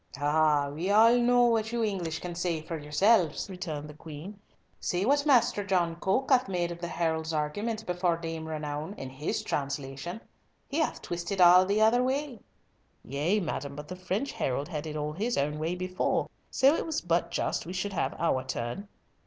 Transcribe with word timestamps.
"Ah! 0.19 0.71
we 0.73 0.89
all 0.89 1.15
know 1.19 1.45
what 1.45 1.71
you 1.71 1.83
English 1.83 2.21
can 2.21 2.33
say 2.33 2.59
for 2.59 2.75
yourselves," 2.75 3.47
returned 3.51 3.87
the 3.87 3.93
Queen. 3.93 4.39
"See 4.79 5.05
what 5.05 5.27
Master 5.27 5.63
John 5.63 5.95
Coke 5.97 6.31
hath 6.31 6.49
made 6.49 6.71
of 6.71 6.79
the 6.81 6.87
herald's 6.87 7.33
argument 7.33 7.85
before 7.85 8.17
Dame 8.17 8.47
Renown, 8.47 8.95
in 8.95 9.11
his 9.11 9.43
translation. 9.43 10.19
He 10.67 10.79
hath 10.79 11.03
twisted 11.03 11.39
all 11.39 11.67
the 11.67 11.81
other 11.81 12.01
way." 12.03 12.39
"Yea, 13.05 13.39
madam, 13.41 13.75
but 13.75 13.87
the 13.89 13.95
French 13.95 14.31
herald 14.31 14.69
had 14.69 14.87
it 14.87 14.95
all 14.95 15.13
his 15.13 15.37
own 15.37 15.59
way 15.59 15.75
before. 15.75 16.31
So 16.49 16.73
it 16.75 16.87
was 16.87 16.99
but 17.01 17.29
just 17.29 17.67
we 17.67 17.73
should 17.73 17.93
have 17.93 18.15
our 18.19 18.43
turn." 18.43 18.87